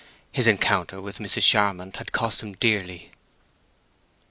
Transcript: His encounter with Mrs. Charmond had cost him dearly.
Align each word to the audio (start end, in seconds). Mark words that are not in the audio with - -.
His 0.31 0.47
encounter 0.47 0.99
with 0.99 1.19
Mrs. 1.19 1.43
Charmond 1.43 1.97
had 1.97 2.11
cost 2.11 2.41
him 2.41 2.53
dearly. 2.53 3.11